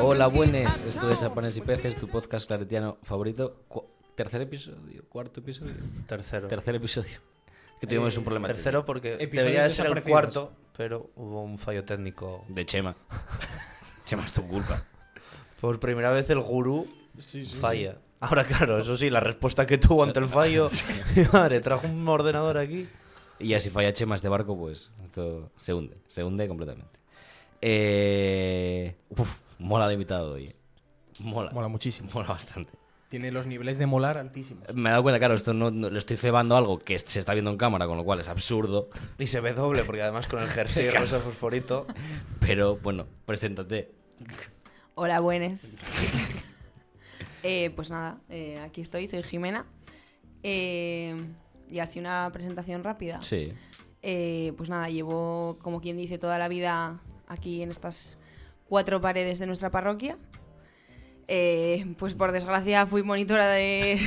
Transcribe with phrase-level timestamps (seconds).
[0.00, 0.80] Hola, buenas.
[0.86, 3.64] Esto es to- A Panes y Peces, tu podcast claretiano favorito.
[3.68, 3.84] Cu-
[4.14, 5.74] tercer episodio, cuarto episodio.
[6.06, 6.48] Tercero.
[6.48, 7.18] Tercer episodio.
[7.80, 11.84] Que tuvimos un problema Tercero porque debería de ser el cuarto, pero hubo un fallo
[11.84, 12.44] técnico.
[12.48, 12.96] de Chema.
[14.06, 14.84] Chema, es tu culpa.
[15.60, 16.86] Por primera vez el gurú
[17.60, 17.98] falla.
[18.20, 20.70] Ahora, claro, eso sí, la respuesta que tuvo ante el fallo.
[21.16, 22.88] Mi madre, trajo un ordenador aquí.
[23.38, 25.96] Y ya si falla Chema este barco, pues esto se hunde.
[26.08, 26.98] Se hunde completamente.
[27.60, 28.94] Eh...
[29.10, 30.46] Uf, mola el invitado hoy.
[30.46, 30.56] eh.
[31.20, 31.50] Mola.
[31.50, 32.10] Mola muchísimo.
[32.14, 32.72] Mola bastante.
[33.08, 34.64] Tiene los niveles de molar altísimos.
[34.74, 37.34] Me he dado cuenta, claro, esto no, no- le estoy cebando algo que se está
[37.34, 38.90] viendo en cámara, con lo cual es absurdo.
[39.18, 41.86] Y se ve doble, porque además con el jersey rosa fosforito.
[42.40, 43.92] Pero bueno, preséntate.
[44.94, 45.76] Hola, buenas.
[47.42, 49.66] Eh, pues nada, eh, aquí estoy, soy Jimena.
[50.42, 51.14] Eh,
[51.70, 53.22] y así una presentación rápida.
[53.22, 53.52] Sí.
[54.02, 58.18] Eh, pues nada, llevo, como quien dice, toda la vida aquí en estas
[58.68, 60.18] cuatro paredes de nuestra parroquia.
[61.28, 63.98] Eh, pues por desgracia fui monitora de,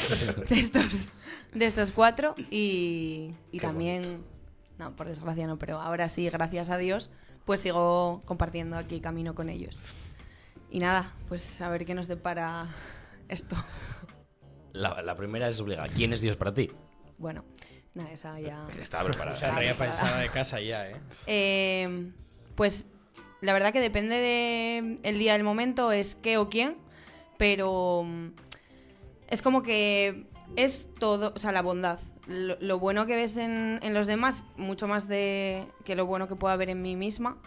[0.48, 1.10] de estos,
[1.52, 4.22] de estos cuatro y, y también,
[4.78, 7.10] no, por desgracia no, pero ahora sí, gracias a Dios,
[7.44, 9.76] pues sigo compartiendo aquí camino con ellos.
[10.70, 12.68] Y nada, pues a ver qué nos depara
[13.28, 13.56] esto.
[14.72, 15.88] La, la primera es obligada.
[15.88, 16.70] ¿Quién es Dios para ti?
[17.18, 17.44] Bueno,
[17.94, 18.66] nada, esa ya...
[18.80, 19.36] Estaba preparada.
[19.36, 20.96] O sea, traía pensada de casa ya, ¿eh?
[21.26, 22.12] Eh,
[22.54, 22.86] pues
[23.40, 26.76] la verdad que depende de el día del momento, es qué o quién,
[27.36, 28.28] pero mm,
[29.28, 32.00] es como que es todo, o sea, la bondad.
[32.26, 36.28] Lo, lo bueno que ves en, en los demás, mucho más de que lo bueno
[36.28, 37.38] que pueda haber en mí misma.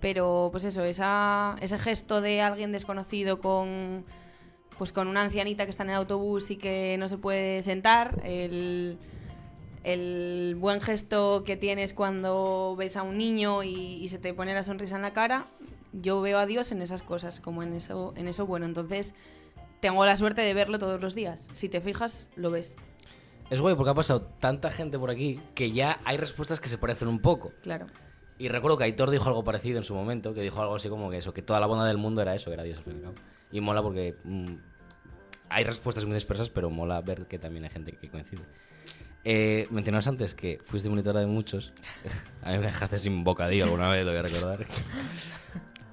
[0.00, 4.04] Pero pues eso, esa, ese gesto de alguien desconocido con
[4.78, 8.18] pues con una ancianita que está en el autobús y que no se puede sentar,
[8.24, 8.98] el,
[9.84, 14.54] el buen gesto que tienes cuando ves a un niño y, y se te pone
[14.54, 15.46] la sonrisa en la cara,
[15.92, 18.66] yo veo a Dios en esas cosas, como en eso, en eso bueno.
[18.66, 19.14] Entonces,
[19.80, 21.48] tengo la suerte de verlo todos los días.
[21.52, 22.76] Si te fijas, lo ves,
[23.50, 26.78] Es guay porque ha pasado tanta gente por aquí que ya hay respuestas que se
[26.78, 27.52] parecen un poco.
[27.62, 27.86] claro.
[28.38, 31.10] Y recuerdo que Aitor dijo algo parecido en su momento, que dijo algo así como
[31.10, 32.94] que eso, que toda la bondad del mundo era eso, que era Dios al fin
[32.94, 33.14] y al cabo.
[33.52, 34.54] Y mola porque mm,
[35.50, 38.40] hay respuestas muy dispersas, pero mola ver que también hay gente que coincide.
[39.24, 41.72] Eh, mencionabas antes que fuiste monitora de muchos.
[42.42, 44.66] A mí me dejaste sin bocadillo alguna vez, lo voy a recordar.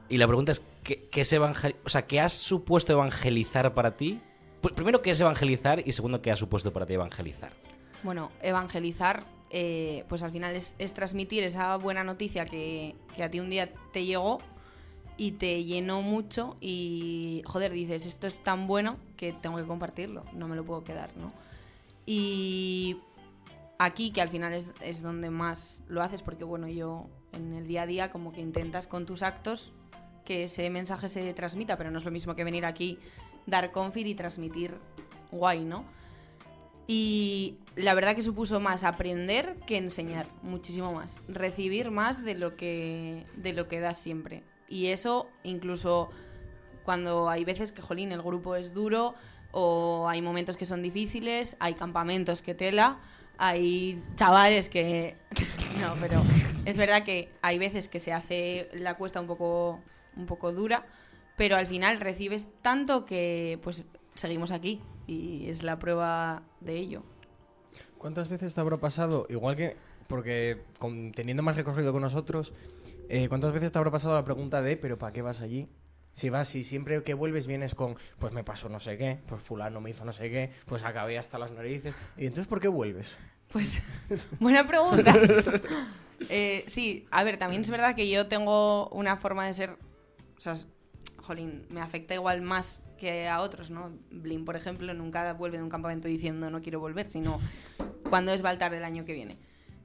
[0.10, 4.22] Y la pregunta es, ¿qué, qué es o sea, ¿qué has supuesto evangelizar para ti?
[4.62, 5.84] Pr- Primero, ¿qué es evangelizar?
[5.86, 7.52] Y segundo, ¿qué has supuesto para ti evangelizar?
[8.04, 13.30] Bueno, evangelizar, eh, pues al final es, es transmitir esa buena noticia que, que a
[13.30, 14.38] ti un día te llegó
[15.18, 20.24] y te llenó mucho y, joder, dices, esto es tan bueno que tengo que compartirlo,
[20.32, 21.34] no me lo puedo quedar, ¿no?
[22.06, 22.98] Y
[23.80, 27.68] aquí, que al final es, es donde más lo haces, porque bueno, yo en el
[27.68, 29.74] día a día como que intentas con tus actos
[30.26, 33.00] que ese mensaje se transmita, pero no es lo mismo que venir aquí,
[33.46, 34.78] dar confit y transmitir
[35.32, 35.86] guay, ¿no?
[36.86, 41.22] Y la verdad que supuso más aprender que enseñar, muchísimo más.
[41.28, 44.44] Recibir más de lo que, de lo que das siempre.
[44.70, 46.10] Y eso incluso
[46.84, 49.16] cuando hay veces que, jolín, el grupo es duro
[49.52, 53.00] o hay momentos que son difíciles, hay campamentos que tela,
[53.38, 55.16] hay chavales que...
[55.80, 56.22] no, pero
[56.66, 59.82] es verdad que hay veces que se hace la cuesta un poco,
[60.16, 60.86] un poco dura,
[61.36, 67.04] pero al final recibes tanto que pues seguimos aquí y es la prueba de ello.
[67.98, 69.26] ¿Cuántas veces te habrá pasado?
[69.30, 69.76] Igual que,
[70.08, 70.64] porque
[71.16, 72.54] teniendo más recorrido con nosotros,
[73.10, 75.68] eh, ¿cuántas veces te habrá pasado la pregunta de, pero ¿para qué vas allí?
[76.18, 79.40] Si vas, si siempre que vuelves vienes con, pues me pasó no sé qué, pues
[79.40, 81.94] fulano me hizo no sé qué, pues acabé hasta las narices.
[82.18, 83.20] ¿Y entonces por qué vuelves?
[83.50, 83.84] Pues,
[84.40, 85.14] buena pregunta.
[86.30, 89.78] Eh, sí, a ver, también es verdad que yo tengo una forma de ser.
[90.36, 90.56] O sea,
[91.18, 93.92] jolín, me afecta igual más que a otros, ¿no?
[94.10, 97.40] Blin, por ejemplo, nunca vuelve de un campamento diciendo no quiero volver, sino
[98.10, 99.38] cuando es Baltar del año que viene.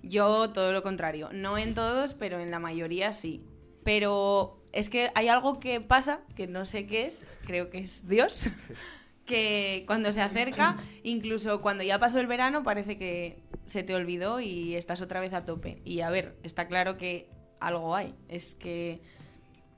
[0.03, 1.29] Yo todo lo contrario.
[1.35, 3.45] No en todos, pero en la mayoría sí.
[3.85, 8.09] Pero es que hay algo que pasa, que no sé qué es, creo que es
[8.09, 8.49] Dios,
[9.27, 14.41] que cuando se acerca, incluso cuando ya pasó el verano, parece que se te olvidó
[14.41, 15.81] y estás otra vez a tope.
[15.85, 17.29] Y a ver, está claro que
[17.61, 18.15] algo hay.
[18.29, 19.01] Es que,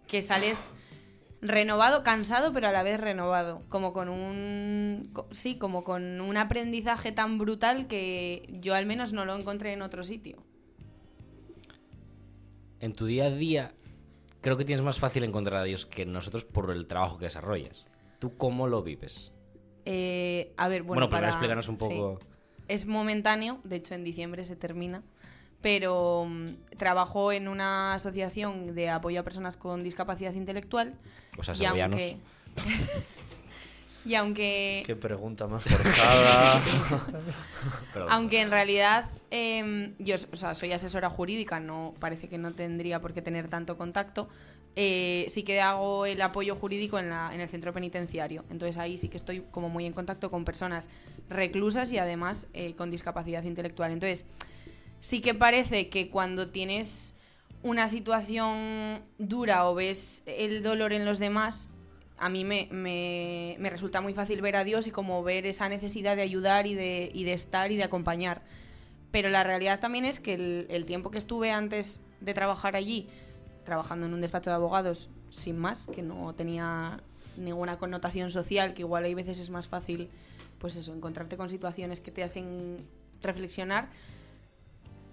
[0.06, 0.74] que sales
[1.40, 3.62] renovado, cansado, pero a la vez renovado.
[3.68, 5.12] Como con un.
[5.30, 9.82] Sí, como con un aprendizaje tan brutal que yo al menos no lo encontré en
[9.82, 10.42] otro sitio.
[12.80, 13.74] En tu día a día,
[14.44, 17.86] creo que tienes más fácil encontrar a Dios que nosotros por el trabajo que desarrollas.
[18.18, 19.32] ¿Tú cómo lo vives?
[19.86, 21.84] Eh, a ver, bueno, Bueno, primero para- explícanos un sí.
[21.84, 22.18] poco.
[22.68, 25.02] Es momentáneo, de hecho en diciembre se termina,
[25.62, 30.94] pero mm, trabajo en una asociación de apoyo a personas con discapacidad intelectual.
[31.38, 32.18] O sea, y aunque,
[34.04, 36.60] y aunque Qué pregunta más forzada.
[38.10, 43.00] Aunque en realidad em, yo o sea, soy asesora jurídica, no parece que no tendría
[43.00, 44.28] por qué tener tanto contacto.
[44.76, 48.44] eh, sí que hago el apoyo jurídico en, la- en el centro penitenciario.
[48.50, 50.88] Entonces ahí sí que estoy como muy en contacto con personas
[51.30, 53.92] reclusas y además eh, con discapacidad intelectual.
[53.92, 54.24] Entonces
[55.00, 57.14] sí que parece que cuando tienes
[57.62, 61.70] una situación dura o ves el dolor en los demás,
[62.18, 65.68] a mí me, me- me resulta muy fácil ver a Dios y como ver esa
[65.68, 68.42] necesidad de ayudar y de, y de estar y de acompañar.
[69.10, 73.08] Pero la realidad también es que el, tiempo que estuve antes de trabajar allí,
[73.64, 77.00] trabajando en un despacho de abogados, sin más, que no tenía
[77.36, 80.10] ninguna connotación social, que igual hay veces es más fácil,
[80.58, 82.78] pues eso, encontrarte con situaciones que te hacen
[83.22, 83.88] reflexionar.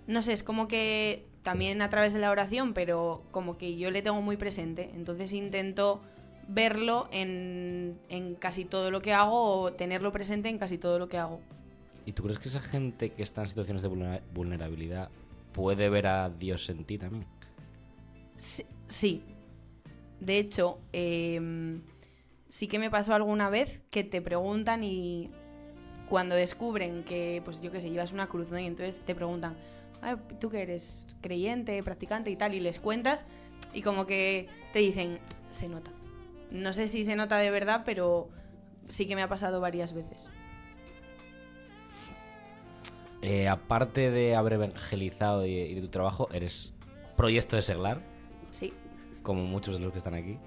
[0.07, 3.91] No sé, es como que también a través de la oración, pero como que yo
[3.91, 4.89] le tengo muy presente.
[4.95, 6.01] Entonces intento
[6.47, 11.07] verlo en, en casi todo lo que hago o tenerlo presente en casi todo lo
[11.07, 11.39] que hago.
[12.05, 15.09] ¿Y tú crees que esa gente que está en situaciones de vulnera- vulnerabilidad
[15.53, 17.25] puede ver a Dios en ti también?
[18.37, 18.65] Sí.
[18.89, 19.23] sí.
[20.19, 21.81] De hecho, em,
[22.49, 25.29] sí que me pasó alguna vez que te preguntan y
[26.09, 28.59] cuando descubren que, pues yo qué sé, llevas una cruz, ¿no?
[28.59, 29.55] Y entonces te preguntan,
[30.01, 31.07] "Ay, ¿tú qué eres?
[31.21, 32.53] ¿Creyente, practicante y tal?
[32.53, 33.25] Y les cuentas
[33.73, 35.19] y como que te dicen,
[35.51, 35.91] se nota.
[36.51, 38.29] No sé si se nota de verdad, pero
[38.87, 40.29] sí que me ha pasado varias veces.
[43.21, 46.73] Eh, aparte de haber evangelizado y, y de tu trabajo, eres
[47.15, 48.01] proyecto de seglar,
[48.49, 48.73] Sí.
[49.21, 50.37] como muchos de los que están aquí.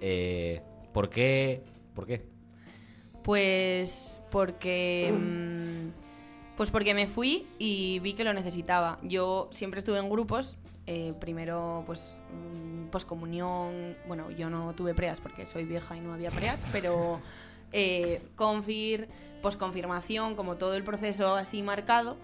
[0.00, 1.62] Eh, ¿Por qué?
[1.94, 2.26] ¿Por qué?
[3.22, 5.12] Pues porque.
[5.16, 8.98] mm, Pues porque me fui y vi que lo necesitaba.
[9.02, 10.56] Yo siempre estuve en grupos.
[10.86, 13.96] Eh, primero, pues, mm, poscomunión.
[14.06, 17.20] Bueno, yo no tuve preas porque soy vieja y no había preas, pero
[17.72, 19.08] eh, confir,
[19.42, 22.16] posconfirmación, como todo el proceso así marcado.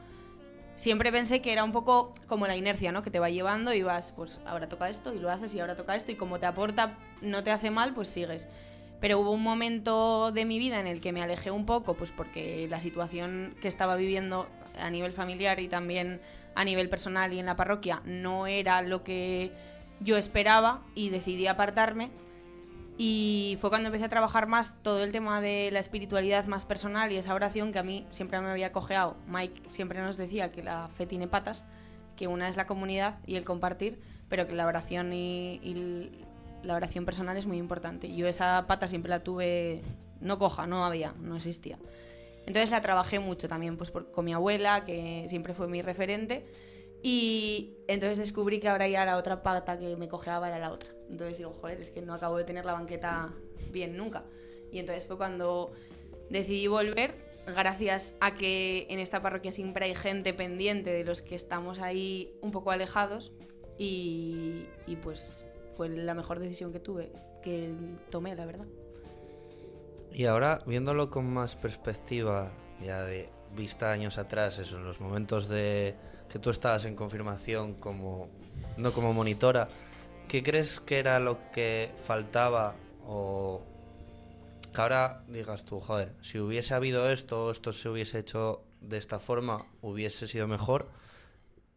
[0.77, 3.03] Siempre pensé que era un poco como la inercia, ¿no?
[3.03, 5.77] Que te va llevando y vas, pues ahora toca esto y lo haces y ahora
[5.77, 8.49] toca esto y como te aporta, no te hace mal, pues sigues.
[9.01, 12.11] Pero hubo un momento de mi vida en el que me alejé un poco, pues
[12.13, 14.47] porque la situación que estaba viviendo
[14.79, 16.21] a nivel familiar y también
[16.55, 19.53] a nivel personal y en la parroquia no era lo que
[20.01, 22.11] yo esperaba y decidí apartarme.
[23.03, 27.11] Y fue cuando empecé a trabajar más todo el tema de la espiritualidad más personal
[27.11, 29.17] y esa oración que a mí siempre me había cojeado.
[29.27, 31.65] Mike siempre nos decía que la fe tiene patas,
[32.15, 33.99] que una es la comunidad y el compartir,
[34.29, 36.11] pero que la oración y,
[36.63, 38.15] la oración personal es muy importante.
[38.15, 39.81] Yo esa pata siempre la tuve
[40.21, 41.79] no coja, no había, no existía.
[42.51, 46.47] Entonces la trabajé mucho también pues, por- con mi abuela, que siempre fue mi referente.
[47.01, 50.91] Y entonces descubrí que ahora ya la otra pata que me cojeaba era la otra.
[51.09, 53.33] Entonces digo, joder, es que no acabo de tener la banqueta
[53.71, 54.25] bien nunca.
[54.73, 55.71] Y entonces fue cuando
[56.29, 57.15] decidí volver,
[57.47, 62.35] gracias a que en esta parroquia siempre hay gente pendiente de los que estamos ahí
[62.41, 63.31] un poco alejados.
[63.79, 67.13] Y, y pues fue la mejor decisión que tuve,
[67.45, 67.73] que
[68.11, 68.67] tomé, la verdad.
[70.13, 72.51] Y ahora, viéndolo con más perspectiva,
[72.85, 75.95] ya de vista años atrás, eso, en los momentos de
[76.29, 78.29] que tú estabas en confirmación como
[78.77, 79.69] no como monitora,
[80.29, 82.75] ¿qué crees que era lo que faltaba
[83.07, 83.63] o
[84.73, 89.19] que ahora digas tú, joder, si hubiese habido esto, esto se hubiese hecho de esta
[89.19, 90.89] forma, hubiese sido mejor?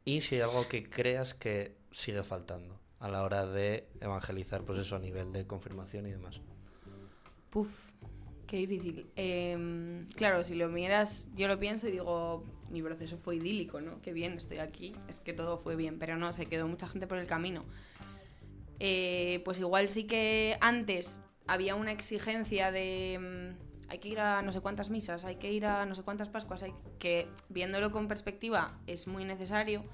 [0.05, 4.79] Y si hay algo que creas que sigue faltando a la hora de evangelizar, pues
[4.79, 6.41] eso a nivel de confirmación y demás.
[7.50, 7.91] Puf,
[8.47, 9.07] qué difícil.
[9.15, 14.01] Em, claro, si lo miras, yo lo pienso y digo, mi proceso fue idílico, ¿no?
[14.01, 17.07] Qué bien, estoy aquí, es que todo fue bien, pero no, se quedó mucha gente
[17.07, 17.65] por el camino.
[18.79, 24.41] Eh, pues igual sí que antes había una exigencia de mm, hay que ir a
[24.41, 26.65] no sé cuántas misas, hay que ir a no sé cuántas Pascuas,
[27.00, 29.85] que viéndolo con perspectiva es muy necesario,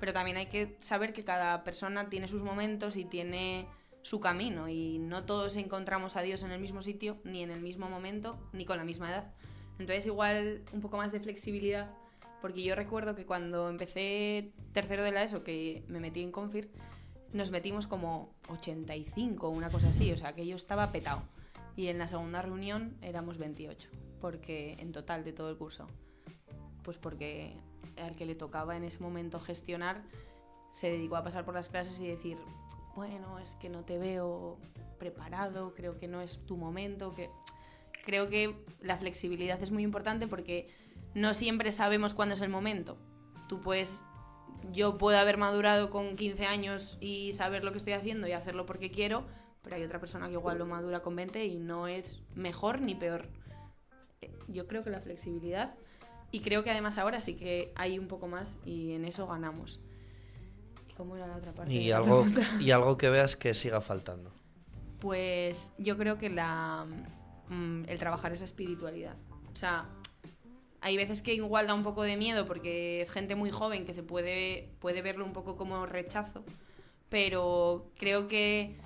[0.00, 3.68] pero también hay que saber que cada persona tiene sus momentos y tiene
[4.04, 7.62] su camino y no todos encontramos a Dios en el mismo sitio, ni en el
[7.62, 9.32] mismo momento, ni con la misma edad.
[9.78, 11.90] Entonces igual un poco más de flexibilidad,
[12.42, 16.70] porque yo recuerdo que cuando empecé tercero de la ESO, que me metí en Confir,
[17.32, 21.22] nos metimos como 85 o una cosa así, o sea, que yo estaba petado.
[21.74, 23.88] Y en la segunda reunión éramos 28,
[24.20, 25.88] porque en total de todo el curso.
[26.82, 27.56] Pues porque
[27.96, 30.02] al que le tocaba en ese momento gestionar
[30.72, 32.36] se dedicó a pasar por las clases y decir,
[32.94, 34.58] bueno, es que no te veo
[34.98, 37.14] preparado, creo que no es tu momento,
[38.04, 40.68] creo que la flexibilidad es muy importante porque
[41.14, 42.96] no siempre sabemos cuándo es el momento.
[43.48, 44.02] Tú puedes
[44.72, 48.66] yo puedo haber madurado con 15 años y saber lo que estoy haciendo y hacerlo
[48.66, 49.24] porque quiero,
[49.62, 52.94] pero hay otra persona que igual lo madura con 20 y no es mejor ni
[52.94, 53.28] peor.
[54.20, 55.74] Eh, Yo creo que la flexibilidad
[56.30, 59.80] y creo que además ahora sí que hay un poco más y en eso ganamos.
[60.94, 61.72] ¿Y cómo era la otra parte?
[61.72, 62.26] de Y la algo,
[62.60, 64.30] y algo que veas que siga faltando.
[65.00, 66.86] Pues yo creo que la,
[67.48, 69.16] mm, el trabajar esa espiritualidad.
[69.52, 69.86] O sea,
[70.80, 73.94] hay veces que igual da un poco de miedo porque es gente muy joven que
[73.94, 76.44] se puede, puede verlo un poco como rechazo,
[77.08, 78.76] pero creo que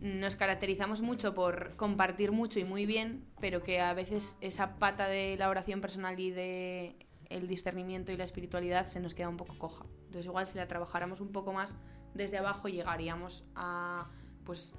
[0.00, 5.08] nos caracterizamos mucho por compartir mucho y muy bien, pero que a veces esa pata
[5.08, 9.36] de la oración personal y de el discernimiento y la espiritualidad se nos queda un
[9.36, 9.84] poco coja.
[10.06, 11.76] Entonces igual si la trabajáramos un poco más
[12.14, 14.08] desde abajo llegaríamos a
[14.44, 14.74] pues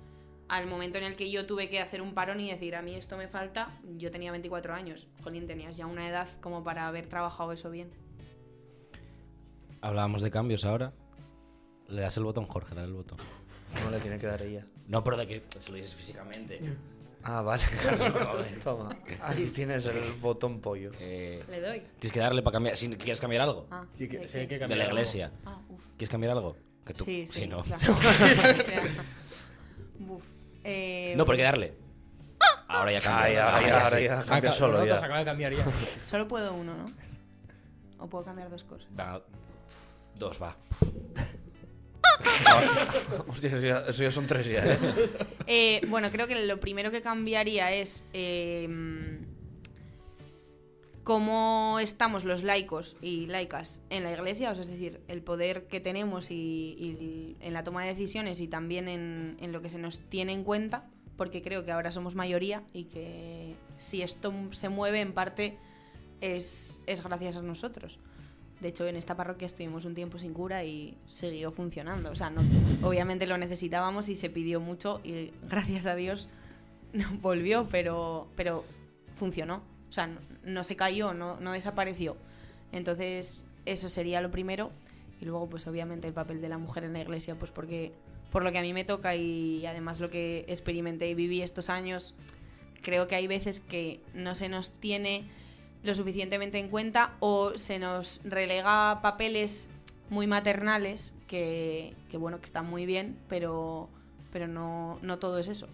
[0.47, 2.95] al momento en el que yo tuve que hacer un parón y decir a mí
[2.95, 7.07] esto me falta, yo tenía 24 años, Jolín, tenías ya una edad como para haber
[7.07, 7.89] trabajado eso bien.
[9.81, 10.93] Hablábamos de cambios ahora.
[11.87, 13.19] Le das el botón, Jorge, dale el botón.
[13.83, 14.65] No le tiene que dar ella.
[14.87, 16.59] No, pero de que se lo dices físicamente.
[17.29, 17.61] Ah, vale.
[18.63, 18.95] Toma.
[19.21, 20.91] Ahí tienes el botón pollo.
[20.97, 21.79] Eh, Le doy.
[21.99, 22.77] tienes que darle para cambiar.
[22.77, 23.67] Si quieres cambiar algo.
[23.69, 24.95] Ah, Sí, que, ¿de sí, hay que De cambiar la algo.
[24.95, 25.31] iglesia.
[25.45, 25.81] Ah, uf.
[25.97, 26.55] ¿Quieres cambiar algo?
[26.85, 27.03] Que tú.
[27.03, 27.41] Sí, sí.
[27.41, 27.63] si no.
[27.63, 27.83] claro.
[29.99, 30.23] Buf.
[30.63, 31.73] Eh, No, porque darle.
[32.69, 33.23] Ahora ya cambia.
[33.25, 33.85] Ahí, ahora Ahora ya, sí.
[33.85, 34.95] ahora ya Ah, cambia claro, solo ya.
[34.97, 35.65] acaba de cambiar ya.
[36.05, 36.85] Solo puedo uno, ¿no?
[37.99, 38.87] O puedo cambiar dos cosas.
[38.97, 39.21] Va,
[40.15, 40.55] Dos, va.
[43.27, 43.51] Hostia,
[43.87, 44.77] eso ya, son tres ya, ¿eh?
[45.47, 48.67] Eh, bueno, creo que lo primero que cambiaría es eh,
[51.03, 55.67] cómo estamos los laicos y laicas en la iglesia, o sea, es decir, el poder
[55.67, 59.79] que tenemos y en la toma de decisiones y también en, en lo que se
[59.79, 60.85] nos tiene en cuenta,
[61.17, 65.57] porque creo que ahora somos mayoría y que si esto se mueve en parte
[66.21, 67.99] es, es gracias a nosotros.
[68.59, 72.11] De hecho, en esta parroquia estuvimos un tiempo sin cura y siguió funcionando.
[72.11, 72.41] O sea, no,
[72.81, 76.29] obviamente lo necesitábamos y se pidió mucho y gracias a Dios
[77.21, 78.65] volvió, pero, pero
[79.15, 79.61] funcionó.
[79.89, 82.17] O sea, no, no se cayó, no, no desapareció.
[82.71, 84.71] Entonces, eso sería lo primero.
[85.21, 87.91] Y luego, pues obviamente el papel de la mujer en la iglesia, pues porque
[88.31, 91.69] por lo que a mí me toca y además lo que experimenté y viví estos
[91.69, 92.13] años,
[92.81, 95.27] creo que hay veces que no se nos tiene
[95.87, 99.69] lo suficientemente en cuenta o se nos relega papeles
[100.09, 103.89] muy maternales que, bueno, que están muy bien, pero,
[104.31, 105.67] pero no, no todo es eso.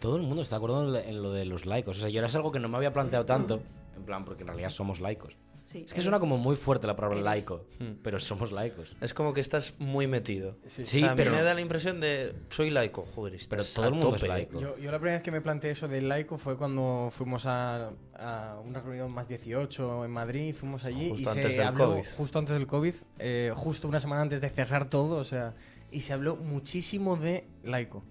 [0.00, 1.98] Todo el mundo está de acuerdo en lo de los laicos.
[1.98, 3.60] O sea, yo era algo que no me había planteado tanto.
[3.96, 5.36] En plan, porque en realidad somos laicos.
[5.64, 7.24] Sí, Es que suena eres- como muy fuerte la palabra Eres.
[7.24, 7.64] laico.
[7.78, 7.94] Hmm.
[8.02, 8.94] Pero somos laicos.
[9.00, 10.56] Es como que estás muy metido.
[10.66, 10.84] Sí.
[10.84, 13.48] Sí, o sea, a mí pero- me da la impresión de soy laico, joder, estás
[13.48, 14.28] Pero todo el mundo es tope.
[14.28, 14.60] laico.
[14.60, 17.90] Yo, yo la primera vez que me planteé eso del laico fue cuando fuimos a,
[18.14, 21.86] a una reunión más 18 en Madrid, fuimos allí Justo y antes se del habló
[21.92, 22.04] COVID.
[22.16, 25.54] justo antes del COVID, eh, justo una semana antes de cerrar todo, o sea,
[25.90, 28.02] y se habló muchísimo de laico.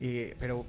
[0.00, 0.66] Y, pero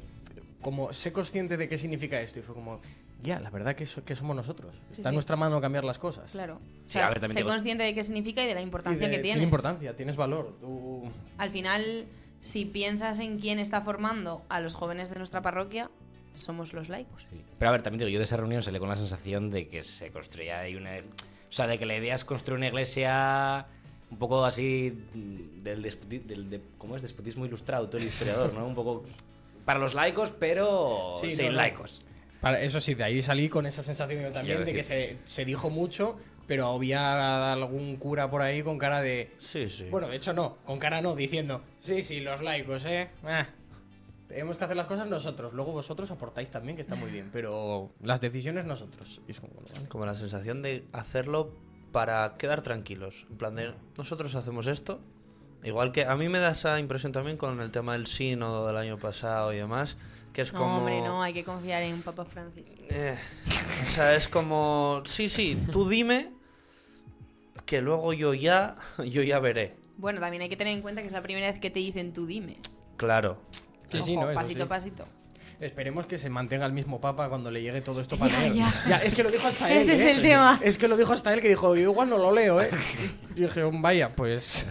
[0.61, 2.79] como sé consciente de qué significa esto y fue como,
[3.23, 4.75] ya, la verdad que, so- que somos nosotros.
[4.91, 5.15] Sí, Está en sí.
[5.15, 6.31] nuestra mano cambiar las cosas.
[6.31, 6.59] Claro.
[6.85, 9.23] O sea, ver, sé consciente de qué significa y de la importancia de- que Tiene
[9.35, 9.43] tienes.
[9.43, 10.55] importancia, tienes valor.
[10.59, 12.05] Tú- Al final,
[12.41, 15.89] si piensas en quién está formando a los jóvenes de nuestra parroquia,
[16.35, 17.25] somos los laicos.
[17.31, 17.41] Sí.
[17.57, 19.83] Pero a ver, también digo, yo de esa reunión salí con la sensación de que
[19.83, 20.91] se construía ahí una...
[20.97, 23.67] O sea, de que la idea es construir una iglesia
[24.09, 24.89] un poco así
[25.63, 27.01] del, desputi- del de- ¿cómo es?
[27.01, 28.65] despotismo ilustrado, todo el historiador, ¿no?
[28.65, 29.05] Un poco
[29.63, 31.57] para los laicos, pero Sí, sin no, no.
[32.43, 35.17] Para, eso sí, de ahí salí con esa sensación yo también Quiero de que se,
[35.23, 39.31] se dijo mucho, pero había algún cura por ahí con cara de...
[39.39, 39.87] Sí, sí.
[39.89, 43.09] Bueno, de hecho no, con cara no, diciendo, sí, sí, los laicos, ¿eh?
[43.23, 43.47] Ah,
[44.27, 47.93] tenemos que hacer las cosas nosotros, luego vosotros aportáis también, que está muy bien, pero
[48.01, 49.21] las decisiones nosotros.
[49.25, 49.87] Y bueno, vale.
[49.87, 51.53] Como la sensación de hacerlo
[51.93, 53.25] para quedar tranquilos.
[53.29, 54.99] En plan de, nosotros hacemos esto.
[55.63, 58.77] Igual que a mí me da esa impresión también con el tema del sínodo del
[58.77, 59.95] año pasado y demás,
[60.33, 60.77] que es No, como...
[60.79, 62.65] hombre, no, hay que confiar en Papa Francis.
[62.89, 63.15] Eh,
[63.87, 66.31] o sea, es como, sí, sí, tú dime
[67.65, 69.75] que luego yo ya, yo ya veré.
[69.97, 72.11] Bueno, también hay que tener en cuenta que es la primera vez que te dicen
[72.13, 72.57] tú dime.
[72.97, 73.39] Claro.
[73.89, 74.65] Sí, sí, Ojo, no, eso pasito sí.
[74.65, 75.07] a pasito.
[75.59, 78.53] Esperemos que se mantenga el mismo papa cuando le llegue todo esto para Ya, leer.
[78.89, 78.97] ya.
[78.97, 79.83] es que lo dijo hasta él.
[79.83, 80.11] Ese es ¿eh?
[80.11, 80.59] el tema.
[80.61, 82.69] Es que lo dijo hasta él que dijo, yo igual no lo leo, ¿eh?
[83.35, 84.65] Y dije, vaya, pues...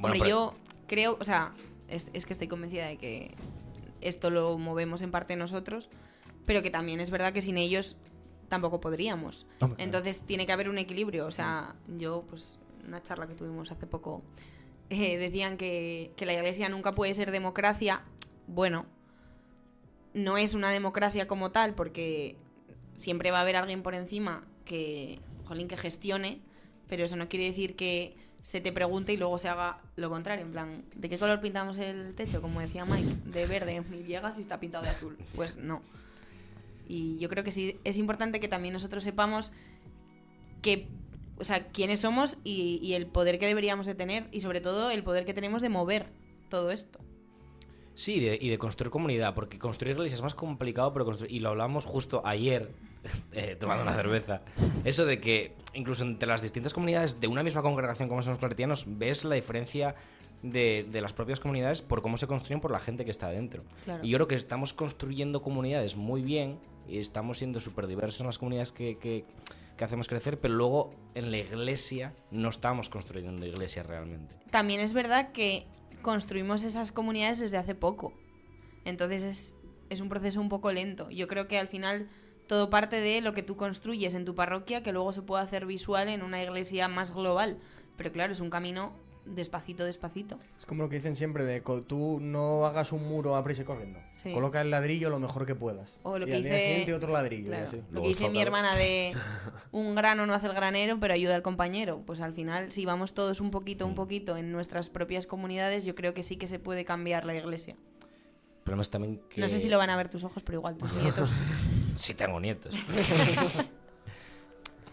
[0.00, 0.54] Bueno, Hombre, pero- yo
[0.86, 1.52] creo, o sea,
[1.88, 3.34] es, es que estoy convencida de que
[4.00, 5.90] esto lo movemos en parte nosotros,
[6.46, 7.96] pero que también es verdad que sin ellos
[8.48, 9.42] tampoco podríamos.
[9.60, 9.76] Hombre, claro.
[9.78, 11.26] Entonces tiene que haber un equilibrio.
[11.26, 14.22] O sea, yo, pues, una charla que tuvimos hace poco,
[14.90, 18.02] eh, decían que, que la iglesia nunca puede ser democracia.
[18.46, 18.86] Bueno,
[20.14, 22.36] no es una democracia como tal, porque
[22.96, 26.40] siempre va a haber alguien por encima que, jolín, que gestione,
[26.88, 30.44] pero eso no quiere decir que se te pregunte y luego se haga lo contrario,
[30.44, 32.40] en plan, ¿de qué color pintamos el techo?
[32.40, 35.16] Como decía Mike, de verde, y llegas y está pintado de azul.
[35.34, 35.82] Pues no.
[36.88, 39.52] Y yo creo que sí es importante que también nosotros sepamos
[40.62, 40.88] que,
[41.38, 44.90] o sea, quiénes somos y, y el poder que deberíamos de tener y sobre todo
[44.90, 46.06] el poder que tenemos de mover
[46.48, 46.98] todo esto.
[47.94, 51.32] Sí, y de, y de construir comunidad, porque construir iglesias es más complicado, pero construir,
[51.32, 52.70] y lo hablamos justo ayer,
[53.32, 54.42] eh, tomando una cerveza.
[54.84, 58.84] Eso de que incluso entre las distintas comunidades de una misma congregación como somos claretianos,
[58.86, 59.94] ves la diferencia
[60.42, 63.64] de, de las propias comunidades por cómo se construyen por la gente que está dentro.
[63.84, 64.02] Claro.
[64.04, 68.26] Y yo creo que estamos construyendo comunidades muy bien y estamos siendo súper diversos en
[68.28, 69.24] las comunidades que, que-
[69.76, 74.34] que hacemos crecer, pero luego en la iglesia no estamos construyendo iglesias realmente.
[74.50, 75.64] También es verdad que
[76.02, 78.12] construimos esas comunidades desde hace poco.
[78.84, 79.56] Entonces es,
[79.88, 81.10] es un proceso un poco lento.
[81.10, 82.08] Yo creo que al final
[82.46, 85.66] todo parte de lo que tú construyes en tu parroquia, que luego se puede hacer
[85.66, 87.58] visual en una iglesia más global.
[87.96, 88.92] Pero claro, es un camino
[89.34, 90.38] despacito, despacito.
[90.58, 93.64] Es como lo que dicen siempre de tú no hagas un muro a prisa y
[93.64, 93.98] corriendo.
[94.16, 94.32] Sí.
[94.32, 95.96] Coloca el ladrillo lo mejor que puedas.
[96.02, 97.42] O lo y que al día dice- siguiente otro ladrillo.
[97.44, 97.76] y Claro, así.
[97.76, 99.12] Lo Luego que dice mi hermana de
[99.72, 102.02] un grano no hace el granero, pero ayuda al compañero.
[102.04, 103.88] Pues al final, si vamos todos un poquito, Mm.
[103.90, 107.34] un poquito en nuestras propias comunidades, yo creo que sí que se puede cambiar la
[107.34, 107.76] iglesia.
[108.64, 109.40] Problema es también que...
[109.40, 111.40] No sé si lo van a ver tus ojos, pero igual tus nietos.
[111.96, 112.74] Sí tengo nietos.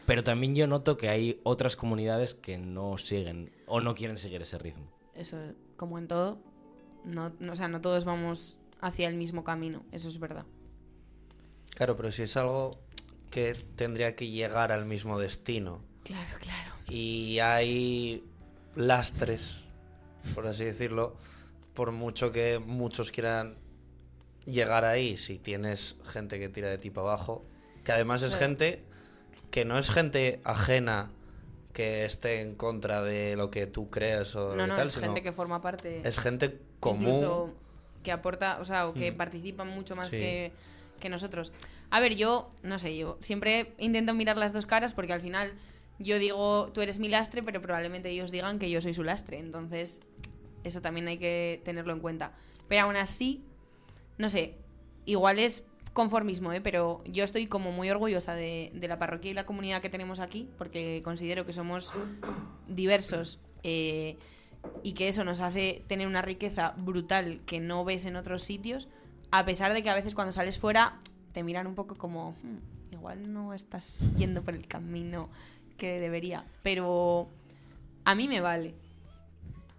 [0.08, 4.42] Pero también yo noto que hay otras comunidades que no siguen o no quieren seguir
[4.42, 4.90] ese ritmo.
[5.14, 5.38] Eso,
[5.76, 6.40] como en todo,
[7.04, 10.46] no, no- o sea, no todos vamos hacia el mismo camino, eso es verdad.
[11.76, 12.80] Claro, pero si es algo
[13.30, 16.72] que tendría que llegar al mismo destino Claro, claro.
[16.90, 18.24] y hay
[18.76, 19.60] lastres,
[20.34, 21.18] por así decirlo,
[21.74, 23.58] por mucho que muchos quieran
[24.46, 27.46] llegar ahí, si tienes gente que tira de ti para abajo,
[27.84, 28.46] que además es Claro.
[28.48, 28.86] gente
[29.52, 31.12] que no es gente ajena
[31.74, 35.06] que esté en contra de lo que tú crees o No, no, tal, es sino
[35.06, 36.02] gente que forma parte.
[36.08, 37.06] es gente común.
[37.08, 37.54] Incluso
[38.04, 40.18] que aporta, o sea, o que participa mucho más Sí.
[40.18, 40.52] que,
[41.00, 41.52] que nosotros.
[41.92, 45.54] A ver, yo, no sé, yo siempre intento mirar las dos caras porque al final
[46.00, 49.40] yo digo, tú eres mi lastre, pero probablemente ellos digan que yo soy su lastre.
[49.40, 50.02] Entonces,
[50.64, 52.32] eso también hay que tenerlo en cuenta.
[52.68, 53.44] Pero aún así,
[54.18, 54.56] no sé,
[55.06, 55.64] igual es
[55.98, 56.62] conformismo, ¿eh?
[56.62, 60.48] pero yo estoy como muy orgullosa de, la parroquia y la comunidad que tenemos aquí,
[60.56, 61.92] porque considero que somos
[62.68, 64.16] diversos eh,
[64.84, 68.88] y que eso nos hace tener una riqueza brutal que no ves en otros sitios,
[69.32, 71.00] a pesar de que a veces cuando sales fuera
[71.32, 75.30] te miran un poco como, "Hmm, igual no estás yendo por el camino
[75.78, 77.28] que debería, pero
[78.06, 78.76] a mí me vale.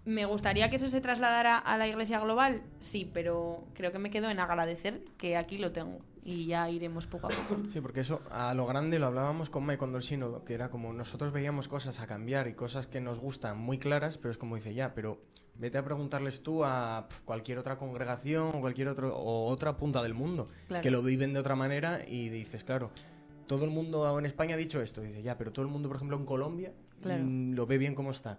[0.08, 2.62] ¿Me gustaría que eso se trasladara a la iglesia global?
[2.80, 7.06] Sí, pero creo que me quedo en agradecer que aquí lo tengo y ya iremos
[7.06, 7.60] poco a poco.
[7.70, 10.70] Sí, porque eso a lo grande lo hablábamos con Mike cuando el sínodo, que era
[10.70, 14.38] como nosotros veíamos cosas a cambiar y cosas que nos gustan muy claras, pero es
[14.38, 15.20] como dice ya, pero
[15.56, 20.02] vete a preguntarles tú a pf, cualquier otra congregación o cualquier otro o otra punta
[20.02, 20.82] del mundo Claro.
[20.82, 22.92] que lo viven de otra manera y dices, claro,
[23.46, 25.96] todo el mundo en España ha dicho esto, dice ya, pero todo el mundo, por
[25.96, 27.24] ejemplo, en Colombia Claro.
[27.24, 28.38] mm, lo ve bien como está.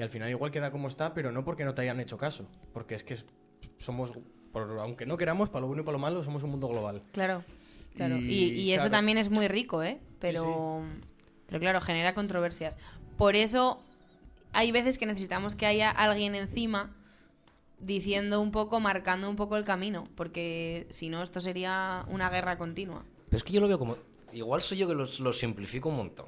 [0.00, 2.48] Y al final igual queda como está, pero no porque no te hayan hecho caso,
[2.72, 3.18] porque es que
[3.76, 4.10] somos
[4.50, 7.02] por- aunque no queramos, para lo bueno y para lo malo, somos un mundo global.
[7.12, 7.44] Claro,
[7.94, 8.16] claro.
[8.16, 8.92] Y, Y, y eso claro.
[8.92, 10.00] también es muy rico, ¿eh?
[10.18, 10.80] Pero,
[11.46, 12.78] pero claro, genera controversias.
[13.18, 13.78] Por eso
[14.54, 16.96] hay veces que necesitamos que haya alguien encima
[17.78, 22.56] diciendo un poco, marcando un poco el camino, porque si no esto sería una guerra
[22.56, 23.04] continua.
[23.26, 23.98] Pero es que yo lo veo como.
[24.32, 26.26] Igual soy yo que lo, lo simplifico un montón.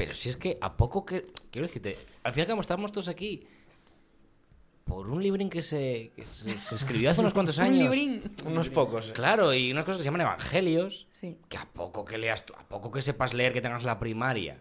[0.00, 1.26] Pero si es que a poco que.
[1.50, 3.46] Quiero decirte, al final que estamos todos aquí.
[4.84, 7.78] Por un librín que se, que se, se escribió hace unos cuantos Un años.
[7.94, 8.22] librín.
[8.46, 9.10] Unos pocos.
[9.10, 9.12] ¿eh?
[9.12, 11.06] Claro, y unas cosas que se llaman evangelios.
[11.12, 11.36] Sí.
[11.50, 14.58] Que a poco que leas, tú- a poco que sepas leer, que tengas la primaria.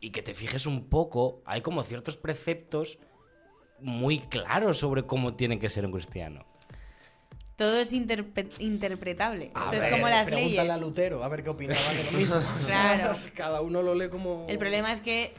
[0.00, 2.98] Y que te fijes un poco, hay como ciertos preceptos
[3.78, 6.44] muy claros sobre cómo tiene que ser un cristiano.
[7.56, 9.50] Todo es interpe- interpretable.
[9.54, 10.58] A Esto es ver, como las leyes.
[10.70, 12.42] a Lutero, a ver qué opinaba de lo mismo.
[12.66, 13.16] Claro.
[13.34, 14.46] Cada uno lo lee como...
[14.48, 15.32] El problema es que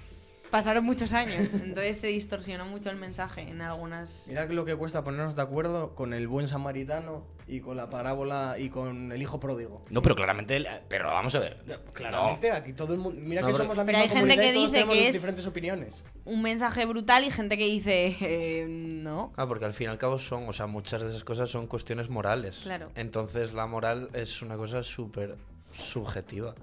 [0.54, 4.28] pasaron muchos años, entonces se distorsionó mucho el mensaje en algunas...
[4.30, 7.90] Mira que lo que cuesta ponernos de acuerdo con el buen samaritano y con la
[7.90, 9.84] parábola y con el hijo pródigo.
[9.90, 10.64] No, pero claramente.
[10.88, 11.58] Pero vamos a ver.
[11.94, 13.20] Claramente, aquí todo el mundo...
[13.20, 15.08] Mira No, que pero- somos la Pero misma hay gente que todos dice tenemos que
[15.08, 16.04] es- diferentes opiniones.
[16.26, 19.34] un mensaje brutal y gente que dice eh, no.
[19.36, 21.66] Ah, porque al fin y al cabo son, o sea, muchas de esas cosas son
[21.66, 22.60] cuestiones morales.
[22.62, 22.92] Claro.
[22.94, 25.36] Entonces la moral es una cosa súper
[25.72, 26.54] subjetiva.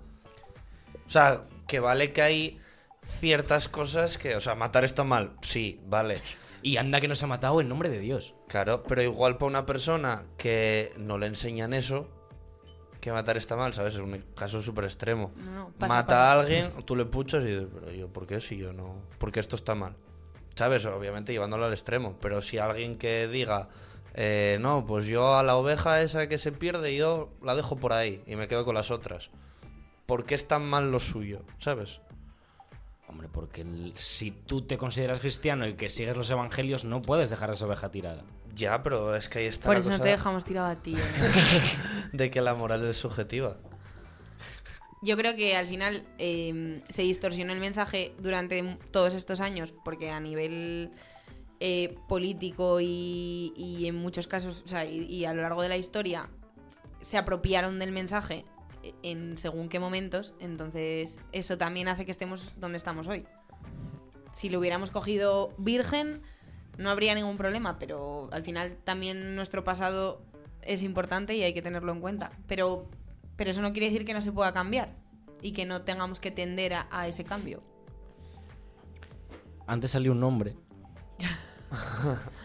[1.07, 2.61] O sea, que vale que hay
[3.03, 6.21] ciertas cosas que, o sea, matar está mal, sí, vale.
[6.63, 8.35] Y anda que nos ha matado en nombre de Dios.
[8.47, 12.07] Claro, pero igual para una persona que no le enseñan eso,
[13.01, 13.95] que matar está mal, ¿sabes?
[13.95, 15.33] Es un caso súper extremo.
[15.37, 16.29] No, no, pasa, Mata pasa.
[16.29, 18.97] a alguien, tú le puchas y dices, pero yo, ¿por qué si yo no?
[19.19, 19.97] Porque esto está mal.
[20.55, 20.85] ¿Sabes?
[20.85, 22.19] Obviamente llevándolo al extremo.
[22.21, 23.71] Pero si alguien que diga,
[24.13, 27.95] eh, no, pues yo a la oveja esa que se pierde, yo la dejo por
[27.95, 29.31] ahí y me quedo con las otras.
[30.05, 31.43] ¿Por qué es tan mal lo suyo?
[31.59, 32.03] ¿Sabes?
[33.11, 37.29] Hombre, porque el- si tú te consideras cristiano y que sigues los evangelios, no puedes
[37.29, 38.23] dejar a esa oveja tirada.
[38.55, 40.95] Ya, pero es que ahí está Por la eso no te dejamos tirado a ti.
[40.95, 41.01] ¿eh?
[42.13, 43.57] de que la moral es subjetiva.
[45.03, 50.11] Yo creo que al final eh, se distorsionó el mensaje durante todos estos años, porque
[50.11, 50.93] a nivel
[51.59, 55.69] eh, político y, y en muchos casos, o sea, y, y a lo largo de
[55.69, 56.29] la historia,
[57.01, 58.45] se apropiaron del mensaje
[59.03, 63.27] en según qué momentos, entonces eso también hace que estemos donde estamos hoy.
[64.33, 66.23] Si lo hubiéramos cogido virgen,
[66.79, 70.23] no habría ningún problema, pero al final también nuestro pasado
[70.63, 72.33] es importante y hay que tenerlo en cuenta.
[72.47, 72.89] Pero,
[73.37, 74.95] pero eso no quiere decir que no se pueda cambiar
[75.43, 77.63] y que no tengamos que tender a, a ese cambio.
[79.67, 80.57] Antes salió un nombre.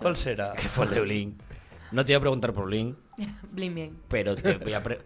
[0.00, 0.52] ¿Cuál será?
[0.56, 1.42] que fue el de Blink.
[1.92, 2.96] No te iba a preguntar por Blink,
[3.52, 3.98] Blin bien.
[4.08, 5.00] pero te voy a, pre-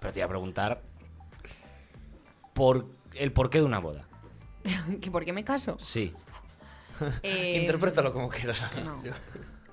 [0.00, 0.82] pero te iba a preguntar
[2.54, 4.06] por el porqué de una boda.
[5.00, 5.76] ¿Que ¿Por qué me caso?
[5.78, 6.12] Sí.
[7.22, 8.62] Eh, Interprétalo como quieras.
[8.82, 9.02] No.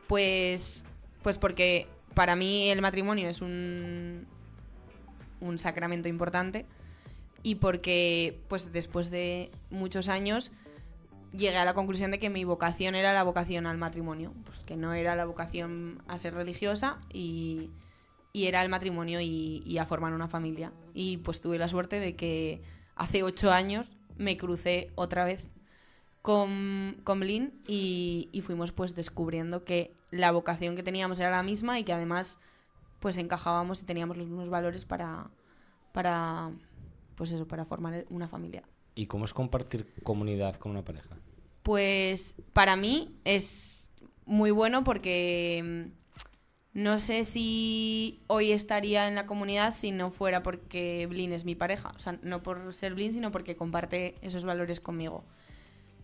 [0.07, 0.83] Pues,
[1.21, 4.27] pues porque para mí el matrimonio es un,
[5.39, 6.65] un sacramento importante
[7.41, 10.51] y porque pues después de muchos años
[11.33, 14.77] llegué a la conclusión de que mi vocación era la vocación al matrimonio, pues que
[14.77, 17.69] no era la vocación a ser religiosa y,
[18.33, 20.71] era el matrimonio y, a formar una familia.
[20.93, 22.61] Y pues tuve la suerte de que
[22.95, 25.51] hace ocho años me crucé otra vez
[26.21, 31.43] con, con Blin y, y fuimos pues descubriendo que la vocación que teníamos era la
[31.43, 32.39] misma y que además
[32.99, 35.29] pues encajábamos y teníamos los mismos valores para,
[35.91, 36.51] para
[37.15, 38.63] pues eso, para formar una familia.
[38.95, 41.17] ¿Y cómo es compartir comunidad con una pareja?
[41.63, 43.89] Pues para mí es
[44.25, 46.03] muy bueno porque mm,
[46.73, 51.55] no sé si hoy estaría en la comunidad si no fuera porque Blin es mi
[51.55, 51.93] pareja.
[51.95, 55.23] O sea, no por ser Blin, sino porque comparte esos valores conmigo.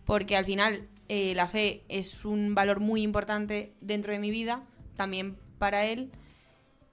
[0.04, 4.64] Porque al final eh, la fe es un valor muy importante dentro de mi vida,
[4.96, 6.10] también para él.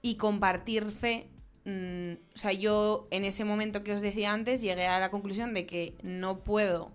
[0.02, 1.28] Y compartir fe,
[1.68, 5.54] mm, o sea, yo en ese momento que os decía antes llegué a la conclusión
[5.54, 6.92] de que no puedo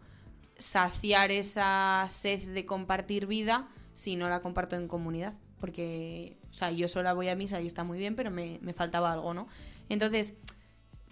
[0.57, 5.33] saciar esa sed de compartir vida si no la comparto en comunidad.
[5.59, 8.73] Porque, o sea, yo sola voy a misa y está muy bien, pero me, me
[8.73, 9.47] faltaba algo, ¿no?
[9.89, 10.33] Entonces,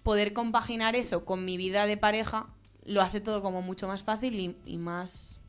[0.04, 2.48] poder compaginar eso con mi vida de pareja
[2.84, 5.40] lo hace todo como mucho más fácil y, y más,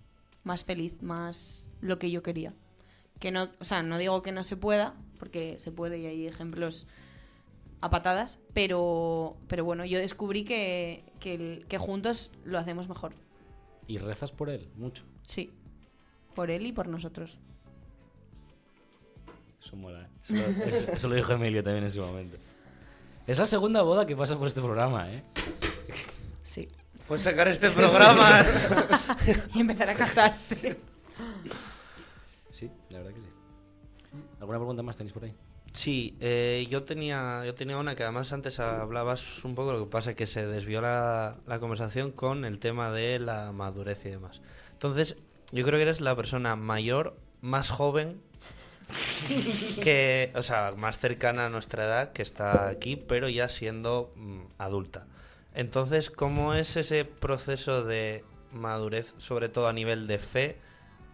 [0.44, 2.54] más feliz, más lo que yo quería.
[3.18, 6.26] Que no, o sea, no digo que no se pueda, porque se puede y hay
[6.26, 6.86] ejemplos
[7.82, 13.12] a patadas, pero, pero bueno, yo descubrí que, que, el- que juntos lo hacemos mejor.
[13.86, 14.68] ¿Y rezas por él?
[14.76, 15.04] Mucho.
[15.26, 15.50] Sí.
[16.34, 17.38] Por él y por nosotros.
[19.62, 20.02] Eso mola.
[20.02, 20.06] ¿eh?
[20.22, 22.36] Eso lo, eso- eso lo dijo Emilio también en su momento.
[23.26, 25.22] Es la segunda boda que pasa por este programa, ¿eh?
[26.42, 26.68] Sí.
[27.06, 28.44] Pues sacar este programa.
[29.54, 30.78] Y empezar a casarse.
[32.50, 33.26] Sí, la verdad que sí.
[34.40, 35.34] ¿Alguna pregunta más tenéis por ahí?
[35.72, 39.90] Sí, eh, yo tenía yo tenía una que además antes hablabas un poco, lo que
[39.90, 44.10] pasa es que se desvió la, la conversación con el tema de la madurez y
[44.10, 44.42] demás.
[44.72, 45.16] Entonces,
[45.50, 48.20] yo creo que eres la persona mayor, más joven,
[49.82, 54.40] que, o sea, más cercana a nuestra edad que está aquí, pero ya siendo mm,
[54.58, 55.06] adulta.
[55.54, 60.56] Entonces, ¿cómo es ese proceso de madurez, sobre todo a nivel de fe,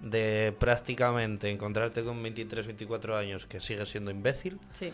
[0.00, 4.58] de prácticamente encontrarte con 23, 24 años que sigues siendo imbécil?
[4.72, 4.92] Sí.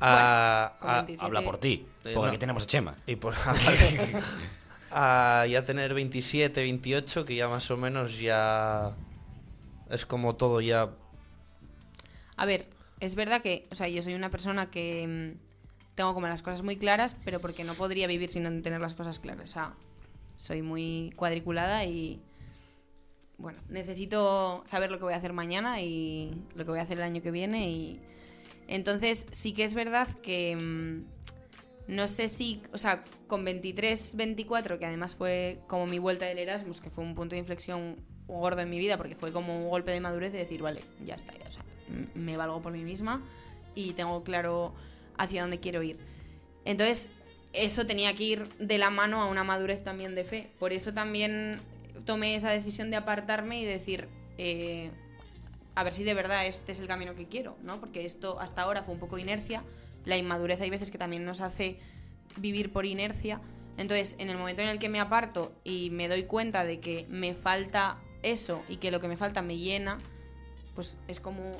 [0.00, 1.24] A, con a- 27.
[1.24, 1.86] Habla por ti.
[2.04, 2.24] Eh, Porque no.
[2.26, 2.96] aquí tenemos a Chema.
[3.06, 3.34] y por
[4.90, 8.92] a ya tener 27, 28, que ya más o menos ya
[9.90, 10.90] es como todo ya
[12.36, 12.66] A ver,
[13.00, 16.62] es verdad que, o sea, yo soy una persona que mm, tengo como las cosas
[16.62, 19.50] muy claras, pero porque no podría vivir sin tener las cosas claras.
[19.50, 19.74] O sea,
[20.36, 22.20] soy muy cuadriculada y,
[23.38, 26.98] bueno, necesito saber lo que voy a hacer mañana y lo que voy a hacer
[26.98, 28.00] el año que viene y
[28.68, 31.04] entonces sí que es verdad que mm,
[31.88, 36.38] no sé si, o sea, con 23, 24, que además fue como mi vuelta del
[36.38, 39.68] Erasmus, que fue un punto de inflexión gordo en mi vida, porque fue como un
[39.68, 41.64] golpe de madurez de decir, vale, ya está, ya, o sea,
[42.14, 43.22] me valgo por mí misma
[43.74, 44.74] y tengo claro
[45.18, 45.98] hacia dónde quiero ir.
[46.64, 47.10] Entonces,
[47.52, 50.50] eso tenía que ir de la mano a una madurez también de fe.
[50.58, 51.60] Por eso también
[52.04, 54.90] tomé esa decisión de apartarme y decir, eh,
[55.74, 57.80] a ver si de verdad este es el camino que quiero, ¿no?
[57.80, 59.62] Porque esto hasta ahora fue un poco inercia.
[60.04, 61.78] la inmadurez hay veces que también nos hace
[62.36, 63.40] vivir por inercia.
[63.76, 67.06] Entonces, en el momento en el que me aparto y me doy cuenta de que
[67.08, 69.98] me falta eso y que lo que me falta me llena,
[70.74, 71.52] pues es como,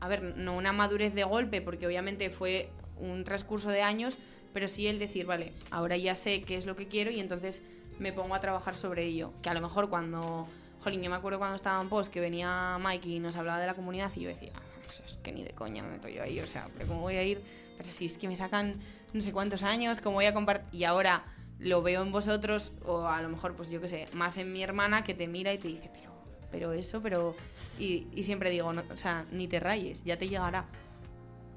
[0.00, 2.68] a ver, no una madurez de golpe, porque obviamente fue
[2.98, 4.18] un transcurso de años,
[4.52, 7.62] pero sí el decir, vale, ahora ya sé qué es lo que quiero y entonces
[7.98, 9.32] me pongo a trabajar sobre ello.
[9.42, 10.48] Que a lo mejor cuando,
[10.82, 13.66] jolín, yo me acuerdo cuando estaba en post que venía Mike y nos hablaba de
[13.66, 16.22] la comunidad y yo decía, "Ah, pues es que ni de coña me meto yo
[16.22, 17.40] ahí, o sea, pero ¿cómo voy a ir?
[17.76, 18.80] Pero si es que me sacan
[19.12, 20.68] no sé cuántos años, ¿cómo voy a compartir?
[20.72, 21.24] Y ahora
[21.58, 24.62] lo veo en vosotros, o a lo mejor, pues yo qué sé, más en mi
[24.62, 26.12] hermana que te mira y te dice, pero,
[26.50, 27.36] pero eso, pero...
[27.78, 30.66] Y, siempre digo, o sea, ni te rayes, ya te llegará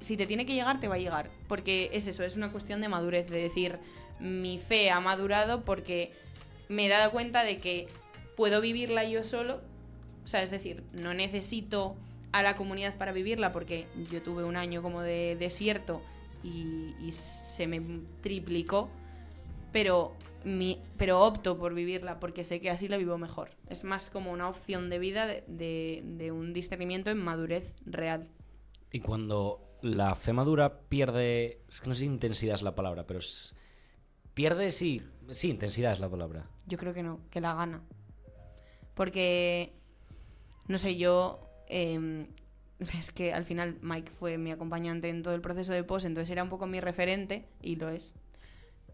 [0.00, 1.30] si te tiene que llegar, te va a llegar.
[1.48, 3.78] Porque es eso, es una cuestión de madurez, de decir,
[4.20, 6.12] mi fe ha madurado porque
[6.68, 7.88] me he dado cuenta de que
[8.36, 9.60] puedo vivirla yo solo.
[10.24, 11.96] O sea, es decir, no necesito
[12.32, 16.02] a la comunidad para vivirla porque yo tuve un año como de desierto
[16.44, 17.80] y, se me
[18.20, 18.90] triplicó.
[19.72, 23.50] Pero, mi, pero opto por vivirla porque sé que así la vivo mejor.
[23.68, 28.28] Es más como una opción de vida de, de- de un discernimiento en madurez real.
[28.92, 31.60] Y cuando la fe madura pierde.
[31.68, 33.54] Es que no sé si intensidad es la palabra, pero es.
[34.38, 35.00] Pierde, sí.
[35.32, 36.46] Sí, intensidad es la palabra.
[36.64, 37.82] Yo creo que no, que la gana.
[38.94, 39.72] Porque,
[40.68, 41.40] no sé, yo...
[41.66, 42.24] eh,
[42.78, 46.30] es que al final Mike fue mi acompañante en todo el proceso de post, entonces
[46.30, 48.14] era un poco mi referente, y lo es.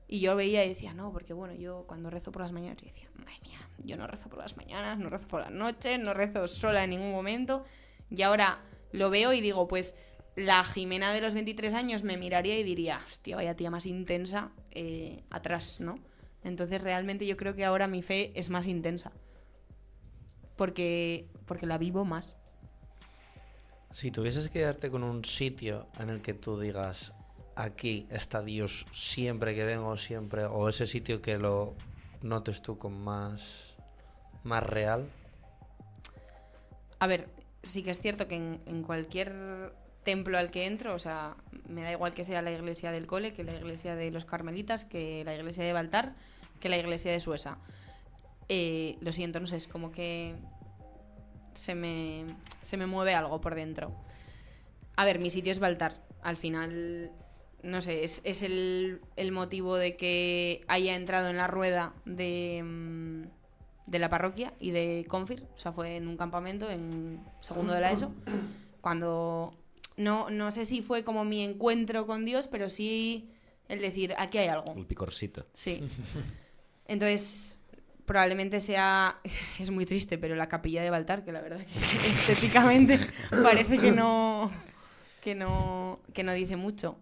[0.09, 2.87] Y yo veía y decía, no, porque bueno, yo cuando rezo por las mañanas, yo
[2.87, 6.15] decía, madre mía, yo no rezo por las mañanas, no rezo por las noches, no
[6.15, 7.65] rezo sola en ningún momento.
[8.09, 8.61] Y ahora
[8.93, 9.95] lo veo y digo, pues
[10.37, 14.51] la Jimena de los 23 años me miraría y diría, hostia, vaya tía más intensa
[14.73, 15.99] eh, atrás, ¿no?
[16.43, 19.13] Entonces realmente yo creo que ahora mi fe es más intensa.
[20.57, 22.37] Porque, porque la vivo más.
[23.93, 27.13] Si tuvieses que quedarte con un sitio en el que tú digas,
[27.55, 31.75] aquí está Dios siempre que vengo, siempre, o ese sitio que lo
[32.23, 33.75] notes tú con más,
[34.43, 35.09] más real,
[36.99, 37.29] A ver,
[37.63, 41.37] sí que es cierto que en, en cualquier templo al que entro, o sea,
[41.69, 44.85] me da igual que sea la iglesia del cole, que la iglesia de los carmelitas,
[44.85, 46.15] que la iglesia de Baltar,
[46.61, 47.59] que la iglesia de Suesa.
[48.49, 50.35] Eh, lo siento, no sé, es como que
[51.55, 52.27] se me,
[52.63, 53.95] se me mueve algo por dentro.
[54.97, 56.03] A ver, mi sitio es Baltar.
[56.23, 57.11] Al final,
[57.63, 62.63] no sé, es, es el, el motivo de que haya entrado en la rueda de,
[62.63, 63.23] mm,
[63.87, 65.47] de la parroquia y de Confir.
[65.55, 68.13] O sea, fue en un campamento en segundo de la ESO.
[68.81, 69.55] Cuando.
[69.97, 73.31] No, no sé si fue como mi encuentro con Dios, pero sí
[73.69, 74.75] el decir, aquí hay algo.
[74.77, 75.47] El picorcito.
[75.55, 75.83] Sí.
[76.87, 77.61] Entonces,
[78.05, 79.21] probablemente sea.
[79.59, 81.79] Es muy triste, pero la capilla de Baltar, que la verdad que
[82.09, 83.09] estéticamente
[83.43, 84.51] parece que no.
[85.23, 86.01] que no.
[86.13, 86.99] que no dice mucho.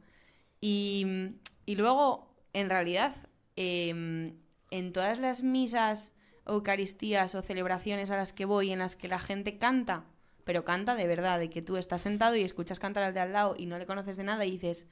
[0.60, 1.32] Y,
[1.66, 3.16] y luego, en realidad,
[3.56, 4.34] em,
[4.70, 6.12] en todas las misas,
[6.46, 10.04] eucaristías o celebraciones a las que voy, en las que la gente canta,
[10.44, 13.32] pero canta de verdad, de que tú estás sentado y escuchas cantar al de al
[13.32, 14.86] lado y no le conoces de nada y dices,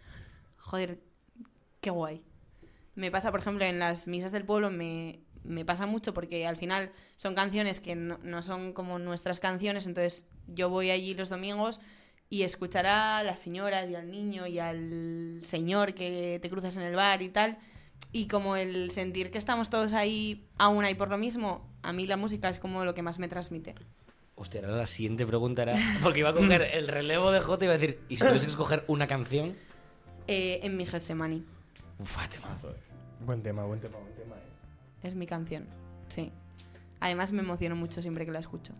[0.57, 1.01] joder,
[1.81, 2.23] qué guay.
[2.95, 6.57] Me pasa, por ejemplo, en las misas del pueblo, me, me pasa mucho porque al
[6.57, 11.29] final son canciones que no, no son como nuestras canciones, entonces yo voy allí los
[11.29, 11.81] domingos
[12.29, 16.83] y escuchar a las señoras y al niño y al señor que te cruzas en
[16.83, 17.59] el bar y tal,
[18.13, 21.93] y como el sentir que estamos todos ahí a una y por lo mismo, a
[21.93, 23.75] mí la música es como lo que más me transmite.
[24.41, 25.75] Hostia, ahora la siguiente pregunta era.
[26.03, 28.45] Porque iba a coger el relevo de Jota y iba a decir, ¿y si tuvieses
[28.45, 29.55] que escoger una canción?
[30.27, 31.45] Eh, en mi Getsemani.
[31.99, 32.77] Ufa, temazo, eh.
[33.27, 34.37] Buen tema, buen tema, buen tema.
[34.37, 35.07] eh.
[35.07, 35.67] Es mi canción,
[36.09, 36.33] sí.
[37.01, 38.73] Además me emociono mucho siempre que la escucho.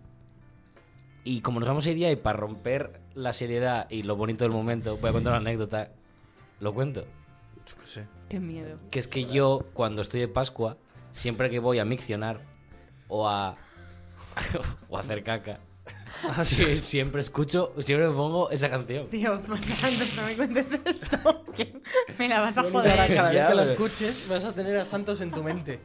[1.25, 4.45] Y como nos vamos a ir ya y para romper la seriedad y lo bonito
[4.45, 5.91] del momento, voy a contar una anécdota.
[6.61, 7.05] ¿Lo cuento?
[7.67, 8.07] yo qué sé.
[8.31, 8.79] Qué miedo.
[8.91, 10.79] Que es que yo, cuando estoy de Pascua,
[11.13, 12.41] siempre que voy a miccionar
[13.09, 13.57] o a,
[14.89, 15.61] o hacer caca,
[16.43, 19.09] sí, siempre escucho, siempre me pongo esa canción.
[19.09, 19.41] Tío,
[19.81, 21.45] Santos, no me cuentes esto.
[21.55, 21.81] que
[22.19, 22.95] me la vas a joder.
[23.15, 25.81] cada vez Ya, que la escuches vas a tener a Santos en tu mente.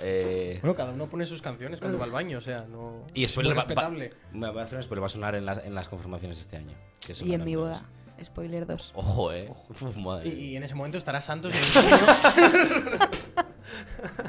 [0.00, 3.04] Eh, Bueno, cada uno pone sus canciones cuando va al baño, o sea, no...
[3.14, 4.12] y es spoiler va, va- respetable.
[4.32, 6.56] me voy a hacer un spoiler, va a sonar en las, en las confirmaciones este
[6.56, 6.74] año.
[7.00, 7.82] que Y en mi boda.
[8.22, 8.92] Spoiler 2.
[8.92, 8.92] todas.
[8.94, 9.48] Ojo, eh.
[9.68, 11.60] Uf, madre Y, y en ese momento estará Santos en
[12.44, 12.98] el.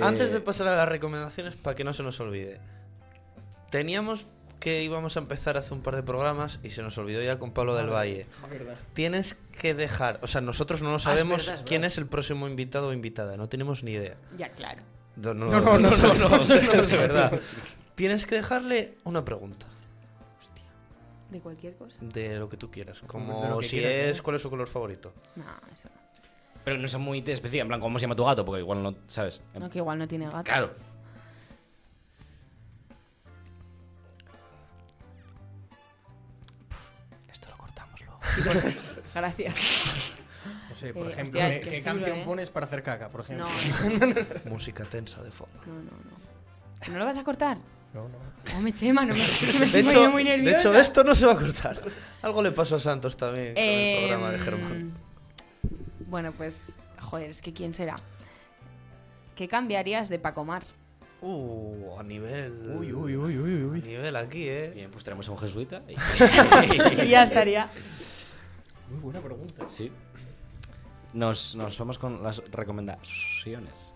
[0.00, 2.60] Eh, Antes de pasar a las recomendaciones, para que no se nos olvide,
[3.70, 4.26] teníamos
[4.58, 7.52] que íbamos a empezar hace un par de programas y se nos olvidó ya con
[7.52, 8.26] Pablo del Valle.
[8.92, 11.92] Tienes que dejar, o sea, nosotros no lo sabemos verdad, es quién verdad.
[11.94, 14.16] es el próximo invitado o invitada, no tenemos ni idea.
[14.36, 14.82] Ya, claro.
[15.16, 17.40] No, no, No, no, no, no, sabemos, no, eso no lo es verdad.
[17.94, 19.66] Tienes que dejarle una pregunta.
[21.30, 21.98] De cualquier cosa.
[22.02, 23.00] De lo que tú quieras.
[23.06, 24.18] Como si quieras, es.
[24.18, 24.22] ¿eh?
[24.22, 25.12] ¿Cuál es su color favorito?
[25.36, 26.09] No, eso no.
[26.64, 28.44] Pero no es muy específica, en plan, ¿cómo se llama tu gato?
[28.44, 29.40] Porque igual no, ¿sabes?
[29.58, 30.44] No, que igual no tiene gato.
[30.44, 30.70] Claro.
[37.32, 38.20] Esto lo cortamos luego.
[39.14, 39.54] Gracias.
[40.68, 42.22] No sé, por Eh, ejemplo, hostia, ¿qué, es que qué es duro, canción ¿eh?
[42.24, 43.46] pones para hacer caca, por ejemplo?
[44.44, 45.60] no, Música tensa de fondo.
[45.66, 45.82] no, no.
[45.82, 46.20] no.
[46.92, 47.58] ¿No lo vas a cortar?
[47.92, 48.56] No, no.
[48.56, 50.58] Hombre, Chema, no me, me De estoy poniendo hecho, muy de nerviosa.
[50.58, 51.78] hecho, esto no se va a cortar.
[52.22, 54.92] Algo le pasó a Santos también con Eh, el programa de Germán.
[56.10, 57.96] Bueno, pues, joder, es que ¿quién será?
[59.36, 60.64] ¿Qué cambiarías de Pacomar?
[61.22, 62.74] Uh, a nivel.
[62.78, 64.72] Uy, uy, uy, uy, A nivel aquí, eh.
[64.74, 65.82] Bien, pues tenemos a un jesuita.
[65.88, 65.94] y-
[67.04, 67.68] y ya estaría.
[68.90, 69.64] Muy buena pregunta.
[69.68, 69.92] Sí.
[71.12, 73.92] Nos, nos vamos con las recomendaciones.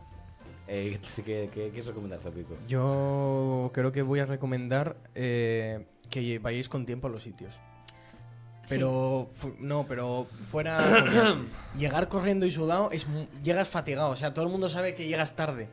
[0.69, 2.57] Eh, ¿qué, qué, qué quieres recomendar, Zapico?
[2.69, 7.55] Yo creo que voy a recomendar eh, que vayáis con tiempo a los sitios.
[8.69, 10.79] Pero fu- no, pero fuera
[11.79, 15.07] llegar corriendo y sudado es mu- llegas fatigado, o sea, todo el mundo sabe que
[15.07, 15.69] llegas tarde.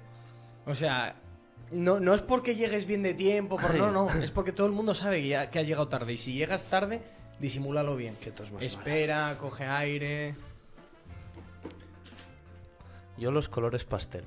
[0.65, 1.15] O sea,
[1.71, 4.73] no, no es porque llegues bien de tiempo, por, no, no, es porque todo el
[4.73, 7.01] mundo sabe que, ya- que has llegado tarde y si llegas tarde,
[7.39, 8.15] disimúlalo bien.
[8.17, 10.35] Que Espera, coge aire.
[13.17, 14.23] Yo los colores pastel.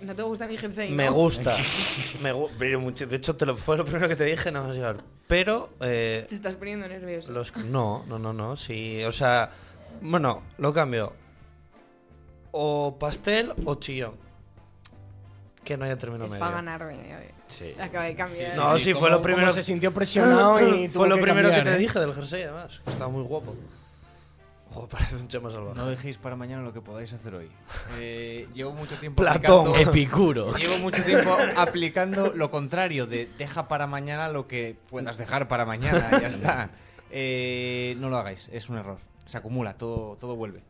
[0.00, 0.90] ¿No te gusta mi jersey?
[0.90, 1.12] Me no?
[1.14, 1.54] gusta.
[2.22, 4.62] me gu- pero mucho- de hecho, te lo, fue lo primero que te dije, no
[4.62, 4.96] vas a llevar.
[5.26, 7.32] Pero eh, Te estás poniendo nervioso.
[7.32, 8.56] los no, no, no, no.
[8.56, 9.50] Sí, o sea,
[10.02, 11.12] bueno, lo cambio.
[12.52, 14.12] O pastel o chillón.
[15.64, 16.44] Que no haya término es medio.
[16.44, 16.60] para
[17.16, 17.32] ver.
[17.48, 17.74] Sí.
[17.80, 18.54] Acabé de cambiar.
[18.56, 21.70] No, sí, fue lo primero- se sintió presionado y tuvo Fue lo primero cambiar, que
[21.70, 21.78] te ¿eh?
[21.78, 22.80] dije del jersey, además.
[22.84, 23.54] que Estaba muy guapo.
[24.90, 25.76] Parece un chema salvaje.
[25.78, 27.50] No dejéis para mañana lo que podáis hacer hoy.
[27.98, 29.68] Eh, llevo mucho tiempo Platón.
[29.68, 30.56] aplicando- Epicuro.
[30.56, 35.64] Llevo mucho tiempo aplicando lo contrario de deja para mañana lo que puedas dejar para
[35.64, 36.70] mañana, ya está.
[37.10, 38.98] Eh, no lo hagáis, es un error.
[39.26, 40.62] Se acumula, todo, todo vuelve.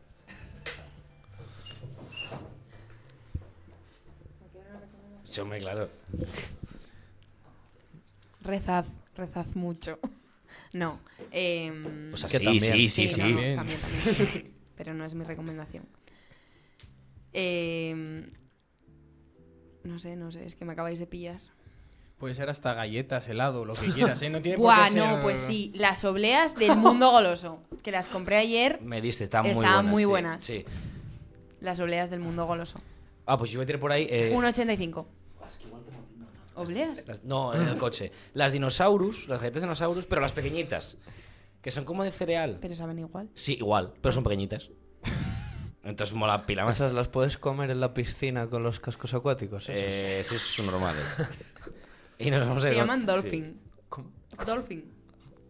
[5.23, 5.89] Sí, hombre, claro.
[8.41, 9.97] Rezad, rezad mucho.
[10.73, 10.99] No.
[11.31, 12.73] em, O sea, Que sí, también.
[12.73, 13.21] sí, sí, sí.
[13.21, 13.55] no, También.
[13.55, 14.53] también, también.
[14.75, 15.85] Pero no es mi recomendación.
[17.33, 18.31] Em,
[19.83, 21.39] no sé, no sé, es que me acabáis de pillar.
[22.17, 24.29] Puede ser hasta galletas, helado, lo que quieras, ¿eh?
[24.29, 27.91] No tiene por Buah, qué ser- no, pues sí, las obleas del mundo goloso, que
[27.91, 29.91] las compré ayer, Me diste, estaban muy Estaban buenas.
[29.91, 30.43] muy sí, buenas.
[30.43, 30.65] Sí.
[31.59, 32.79] las obleas del mundo goloso.
[33.25, 34.07] Ah, pues yo voy a tirar por ahí.
[34.09, 35.07] eh, 1,85.
[36.55, 37.05] ¿Obleas?
[37.07, 38.11] las- no, en el coche.
[38.33, 40.97] Las dinosaurus, las galletas de dinosaurus, pero las pequeñitas.
[41.61, 42.59] Que son como de cereal.
[42.61, 43.29] Pero saben igual.
[43.33, 44.69] Sí, igual, pero son pequeñitas.
[45.83, 46.77] Entonces mola pila más.
[46.77, 49.69] Esas las puedes comer en la piscina con los cascos acuáticos.
[49.69, 49.83] esas.
[49.83, 51.17] Eh, sí, son normales.
[52.17, 53.05] Y nos vamos a Se ir con- llaman sí.
[53.05, 53.61] Dolphin.
[53.89, 54.11] ¿Cómo?
[54.45, 54.93] Dolphin.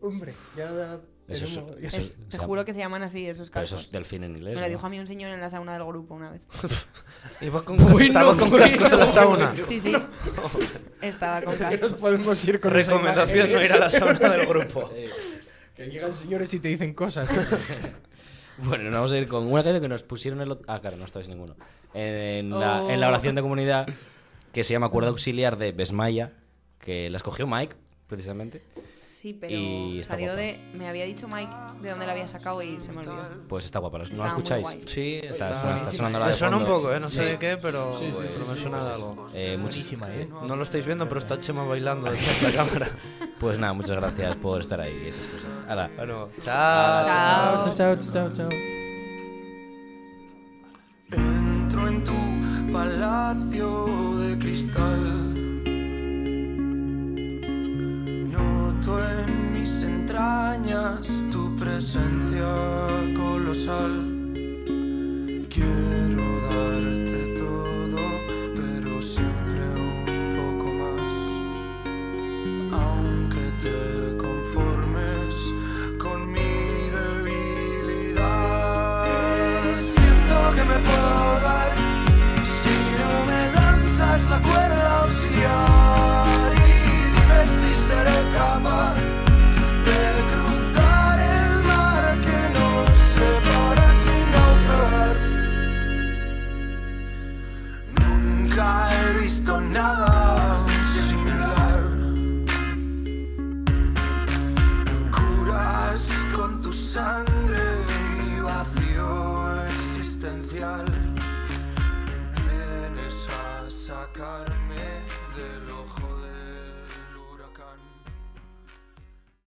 [0.02, 3.63] Hombre, ya Eso es- eso Es- es- te juro que se llaman así esos Pero
[3.63, 3.88] eso cascos.
[3.88, 4.53] es delfín en inglés.
[4.55, 4.73] Me lo ¿no?
[4.73, 6.41] dijo a mí un señor en la sauna del grupo una vez.
[7.41, 9.53] Iba con, Bueno, estaba con bueno, cascos en la sauna.
[9.67, 9.93] Sí, sí.
[11.01, 11.93] Estaba con Que nos cascos.
[11.93, 14.91] podemos ir con Recomendación no ir a la sauna del grupo.
[15.75, 17.29] Que llegan señores y te dicen cosas.
[18.59, 20.65] Bueno, nos vamos a ir con una canción que nos pusieron el otro...
[20.69, 21.55] Ah, claro, no estáis ninguno.
[21.93, 22.89] En la, Oh.
[22.89, 23.85] en la oración de comunidad
[24.53, 26.31] que se llama Acuerdo Auxiliar de Besmaya,
[26.79, 27.75] que la escogió Mike,
[28.07, 28.61] precisamente.
[29.25, 30.39] Sí, pero Y salió guapa.
[30.39, 30.59] de.
[30.75, 33.27] Me había dicho Mike de dónde la había sacado y se me olvidó.
[33.49, 33.97] Pues está guapa.
[33.97, 34.67] ¿No la escucháis?
[34.85, 36.99] Sí, Está, está, suena- está sonando la Me de suena un poco, ¿eh?
[36.99, 37.29] No sé Sí.
[37.31, 39.27] de qué, pero, Sí, sí, pero sí, me suena de algo.
[39.33, 40.29] Eh, muchis- ¿eh?
[40.47, 42.89] No lo estáis viendo, pero está Chema bailando detrás de la cámara.
[43.39, 45.49] Pues nada, muchas gracias por estar ahí y esas cosas.
[45.69, 45.89] Hala.
[45.97, 47.05] Bueno, chao.
[47.65, 47.73] Chao.
[47.75, 48.49] chao, chao, chao.
[51.11, 53.85] Entro en tu palacio
[54.19, 55.24] de cristal.
[61.75, 62.47] Presencia
[63.13, 64.14] colosal.